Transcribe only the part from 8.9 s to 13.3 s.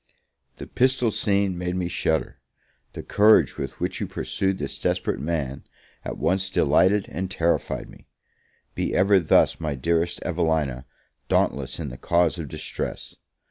ever thus, my dearest Evelina, dauntless in the cause of distress!